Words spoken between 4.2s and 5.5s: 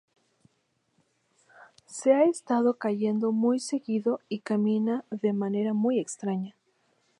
y camina de